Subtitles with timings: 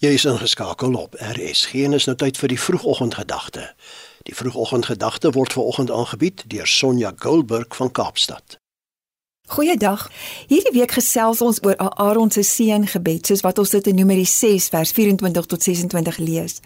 [0.00, 3.66] Jy is ingeskakel op RSG en is nou tyd vir die vroegoggendgedagte.
[4.24, 8.56] Die vroegoggendgedagte word veraloggend aangebied deur Sonja Goldberg van Kaapstad.
[9.52, 10.06] Goeiedag.
[10.48, 14.70] Hierdie week gesels ons oor Aaron se seëngebed, soos wat ons dit in Numeri 6
[14.72, 16.62] vers 24 tot 26 lees.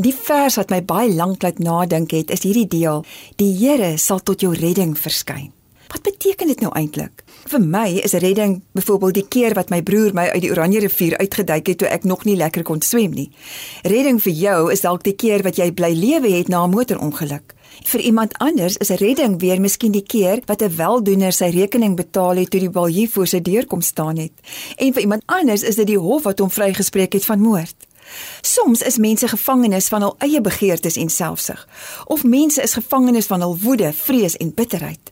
[0.00, 3.04] Die vers wat my baie lank laat nadink het, is hierdie deel:
[3.36, 5.52] Die Here sal tot jou redding verskyn.
[5.88, 7.22] Wat beteken dit nou eintlik?
[7.48, 11.16] Vir my is redding byvoorbeeld die keer wat my broer my uit die Oranje rivier
[11.16, 13.30] uitgeduik het toe ek nog nie lekker kon swem nie.
[13.88, 17.54] Redding vir jou is dalk die keer wat jy bly lewe het na 'n motorongeluk.
[17.84, 22.36] Vir iemand anders is redding weer miskien die keer wat 'n weldoener sy rekening betaal
[22.36, 24.32] het toe die baljief voor sy deur kom staan het.
[24.76, 27.76] En vir iemand anders is dit die hof wat hom vrygespreek het van moord.
[28.40, 31.68] Soms is mense gevangenes van hul eie begeertes en selfsug,
[32.06, 35.07] of mense is gevangenes van hul woede, vrees en bitterheid.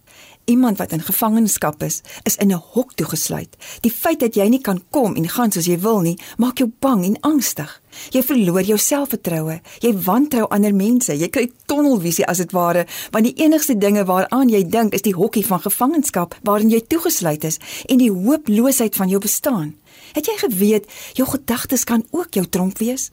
[0.47, 3.57] Iemand wat in gevangenskap is, is in 'n hok toegesluit.
[3.81, 6.73] Die feit dat jy nie kan kom en gaan soos jy wil nie, maak jou
[6.79, 7.83] bang en angstig.
[8.11, 9.61] Jy verloor jou selfvertroue.
[9.79, 11.19] Jy wantrou ander mense.
[11.19, 15.15] Jy kry tunnelvisie as dit ware, want die enigste dinge waaraan jy dink is die
[15.15, 19.75] hokkie van gevangenskap waarin jy toegesluit is en die hooploosheid van jou bestaan.
[20.13, 23.11] Het jy geweet jou gedagtes kan ook jou tronk wees?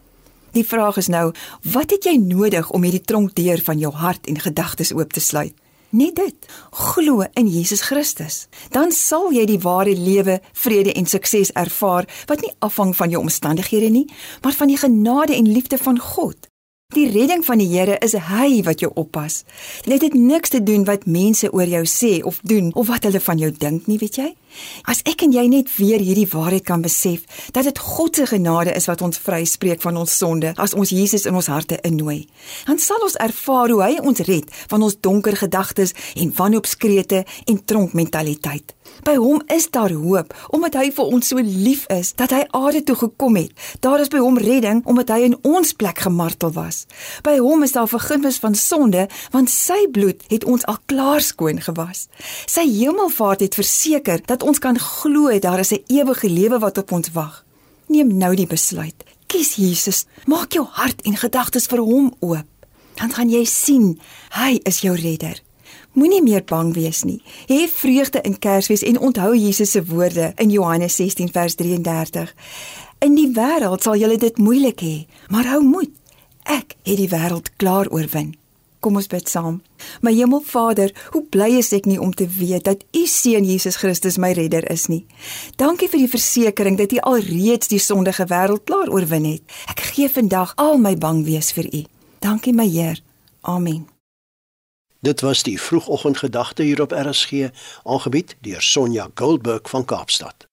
[0.51, 4.39] Die vraag is nou, wat het jy nodig om hierdie tronkdeur van jou hart en
[4.39, 5.62] gedagtes oop te sluit?
[5.93, 6.35] Net dit.
[6.71, 8.47] Glo in Jesus Christus.
[8.73, 13.21] Dan sal jy die ware lewe, vrede en sukses ervaar wat nie afhang van jou
[13.21, 14.07] omstandighede nie,
[14.41, 16.49] maar van die genade en liefde van God.
[16.93, 19.39] Die redding van die Here is hy wat jou oppas.
[19.81, 23.21] Dit het niks te doen wat mense oor jou sê of doen of wat hulle
[23.23, 24.27] van jou dink nie, weet jy?
[24.85, 28.75] As ek en jy net weer hierdie waarheid kan besef dat dit God se genade
[28.77, 32.27] is wat ons vryspreek van ons sonde as ons Jesus in ons harte innooi,
[32.67, 37.61] dan sal ons ervaar hoe hy ons red van ons donker gedagtes en wanhoopskrete en
[37.65, 38.75] tronkmentaliteit.
[39.07, 42.83] By hom is daar hoop omdat hy vir ons so lief is dat hy aarde
[42.85, 43.51] toe gekom het.
[43.81, 46.53] Daar is by hom redding omdat hy in ons plek gemartel
[46.83, 47.21] was.
[47.23, 51.61] By hom is daar vergifnis van sonde want sy bloed het ons al klaar skoon
[51.61, 52.07] gewas.
[52.45, 56.91] Sy hemelvaart het verseker dat ons kan glo daar is 'n ewige lewe wat op
[56.91, 57.45] ons wag.
[57.87, 59.03] Neem nou die besluit.
[59.27, 60.05] Kies Jesus.
[60.25, 62.45] Maak jou hart en gedagtes vir hom oop.
[62.95, 63.99] Dan gaan jy sien
[64.29, 65.41] hy is jou redder.
[65.93, 67.21] Moenie meer bang wees nie.
[67.47, 72.33] Hê vreugde in Kersfees en onthou Jesus se woorde in Johannes 16 vers 33.
[72.99, 76.02] In die wêreld sal julle dit moeilik hê, maar hou moed.
[76.43, 78.33] Ek het die wêreld klaar oorwin.
[78.83, 79.61] Kom ons bid saam.
[80.03, 84.19] My Hemelvader, hoe bly is ek nie om te weet dat U seun Jesus Christus
[84.19, 85.05] my redder is nie.
[85.55, 89.43] Dankie vir die versekering dat U alreeds die sondige wêreld klaar oorwin het.
[89.71, 91.85] Ek gee vandag al my bang wees vir U.
[92.19, 92.99] Dankie my Heer.
[93.41, 93.87] Amen.
[95.03, 97.49] Dit was die vroegoggendgedagte hier op RSG,
[97.83, 100.47] aangebied deur Sonja Goldberg van Kaapstad.